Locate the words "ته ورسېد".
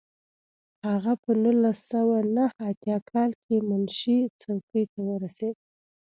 4.91-5.55